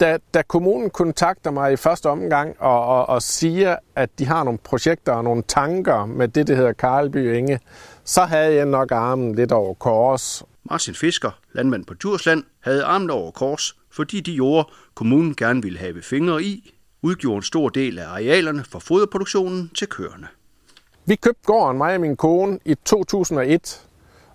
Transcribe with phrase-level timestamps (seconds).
[0.00, 4.44] Da, da kommunen kontakter mig i første omgang og, og, og siger, at de har
[4.44, 7.60] nogle projekter og nogle tanker med det, der hedder Karlby Inge,
[8.04, 10.44] så havde jeg nok armen lidt over kors.
[10.64, 15.78] Martin Fisker, landmand på Djursland, havde armen over kors, fordi de jorder, kommunen gerne ville
[15.78, 20.28] have fingre i, udgjorde en stor del af arealerne for foderproduktionen til køerne.
[21.04, 23.86] Vi købte gården, mig og min kone, i 2001,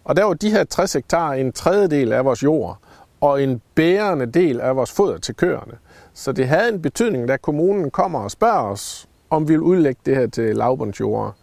[0.04, 2.80] og der var de her 60 hektar en tredjedel af vores jord
[3.22, 5.74] og en bærende del af vores foder til køerne.
[6.14, 10.02] Så det havde en betydning, da kommunen kommer og spørger os, om vi vil udlægge
[10.06, 11.36] det her til lavbundsjord.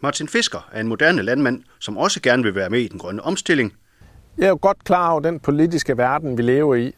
[0.00, 3.22] Martin Fisker er en moderne landmand, som også gerne vil være med i den grønne
[3.22, 3.72] omstilling.
[4.38, 6.94] Jeg er jo godt klar over den politiske verden, vi lever i,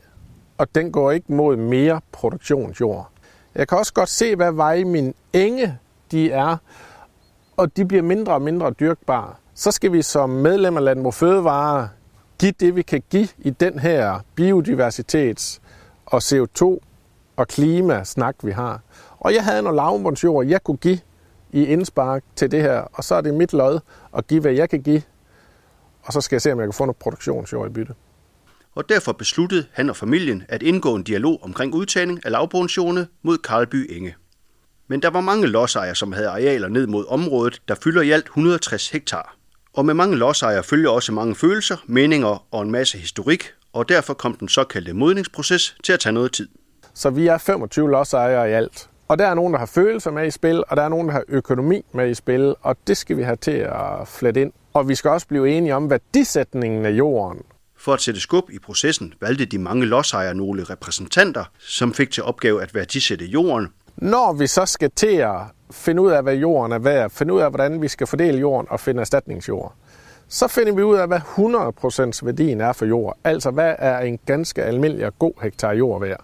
[0.59, 3.11] og den går ikke mod mere produktionsjord.
[3.55, 5.79] Jeg kan også godt se, hvad vej min enge
[6.11, 6.57] de er,
[7.57, 9.35] og de bliver mindre og mindre dyrkbare.
[9.55, 11.89] Så skal vi som medlem af Landbrug Fødevare
[12.43, 15.61] give det, vi kan give i den her biodiversitets-
[16.07, 16.79] og CO2-
[17.37, 18.81] og klimasnak, vi har.
[19.19, 20.99] Og jeg havde noget lavbundsjord, jeg kunne give
[21.53, 23.81] i indspark til det her, og så er det mit lod
[24.17, 25.03] at give, hvad jeg kan give,
[26.03, 27.95] og så skal jeg se, om jeg kan få noget produktionsjord i bytte.
[28.75, 33.39] Og derfor besluttede han og familien at indgå en dialog omkring udtagning af lavbundsjordene mod
[33.39, 34.15] Karlby Enge.
[34.89, 38.25] Men der var mange lodsejere, som havde arealer ned mod området, der fylder i alt
[38.25, 39.37] 160 hektar.
[39.75, 44.15] Og med mange lodsejere følger også mange følelser, meninger og en masse historik, og derfor
[44.15, 46.49] kom den såkaldte modningsproces til at tage noget tid.
[46.95, 48.89] Så vi er 25 lodsejere i alt.
[49.09, 51.13] Og der er nogen, der har følelser med i spil, og der er nogen, der
[51.13, 54.53] har økonomi med i spil, og det skal vi have til at flette ind.
[54.73, 57.43] Og vi skal også blive enige om værdisætningen af jorden.
[57.77, 62.23] For at sætte skub i processen valgte de mange lodsejere nogle repræsentanter, som fik til
[62.23, 63.69] opgave at værdisætte jorden.
[63.97, 65.37] Når vi så skal til at
[65.71, 68.67] finde ud af, hvad jorden er værd, finde ud af, hvordan vi skal fordele jorden
[68.71, 69.73] og finde erstatningsjord,
[70.29, 73.17] så finder vi ud af, hvad 100% værdien er for jord.
[73.25, 76.21] Altså, hvad er en ganske almindelig og god hektar jord værd.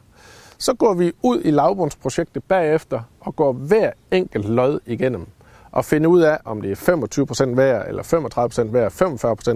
[0.59, 5.27] Så går vi ud i lavbundsprojektet bagefter og går hver enkelt lod igennem
[5.73, 8.93] og finde ud af, om det er 25% værd, eller 35% værd,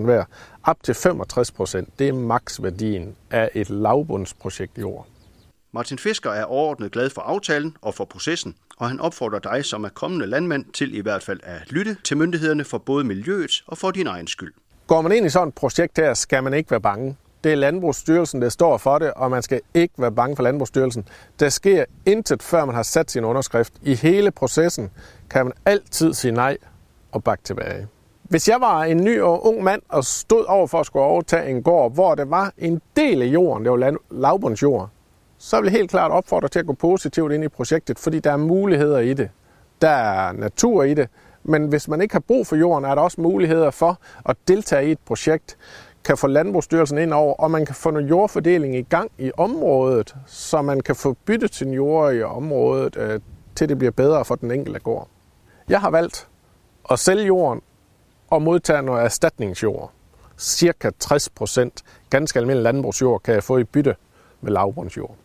[0.02, 0.26] 45% værd,
[0.64, 1.84] op til 65%.
[1.98, 5.06] Det er maksværdien af et lavbundsprojekt jord.
[5.74, 9.84] Martin Fisker er overordnet glad for aftalen og for processen, og han opfordrer dig som
[9.84, 13.78] er kommende landmand til i hvert fald at lytte til myndighederne for både miljøet og
[13.78, 14.52] for din egen skyld.
[14.86, 17.16] Går man ind i sådan et projekt her, skal man ikke være bange.
[17.44, 21.08] Det er Landbrugsstyrelsen, der står for det, og man skal ikke være bange for Landbrugsstyrelsen.
[21.40, 23.72] Der sker intet, før man har sat sin underskrift.
[23.82, 24.90] I hele processen
[25.30, 26.58] kan man altid sige nej
[27.12, 27.88] og bakke tilbage.
[28.22, 31.50] Hvis jeg var en ny og ung mand og stod over for at skulle overtage
[31.50, 34.90] en gård, hvor det var en del af jorden, det var lavbundsjord,
[35.44, 38.32] så vil jeg helt klart opfordre til at gå positivt ind i projektet, fordi der
[38.32, 39.30] er muligheder i det.
[39.80, 41.08] Der er natur i det,
[41.42, 44.88] men hvis man ikke har brug for jorden, er der også muligheder for at deltage
[44.88, 45.56] i et projekt,
[46.04, 50.16] kan få Landbrugsstyrelsen ind over, og man kan få noget jordfordeling i gang i området,
[50.26, 53.20] så man kan få byttet sin jord i området, øh,
[53.54, 55.08] til det bliver bedre for den enkelte gård.
[55.68, 56.28] Jeg har valgt
[56.90, 57.60] at sælge jorden
[58.30, 59.92] og modtage noget erstatningsjord.
[60.38, 63.96] Cirka 60 procent ganske almindelig landbrugsjord kan jeg få i bytte
[64.40, 65.16] med lavbundsjord.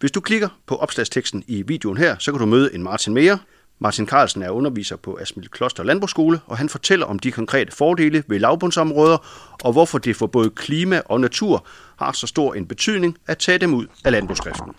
[0.00, 3.38] Hvis du klikker på opslagsteksten i videoen her, så kan du møde en Martin mere.
[3.78, 8.24] Martin Carlsen er underviser på Asmild Kloster Landbrugsskole, og han fortæller om de konkrete fordele
[8.26, 9.18] ved lavbundsområder,
[9.64, 11.66] og hvorfor det for både klima og natur
[11.98, 14.74] har så stor en betydning at tage dem ud af landbrugsdriften.